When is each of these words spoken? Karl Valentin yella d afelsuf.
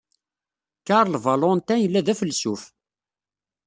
Karl 0.87 1.13
Valentin 1.25 1.79
yella 1.81 2.05
d 2.05 2.07
afelsuf. 2.13 2.63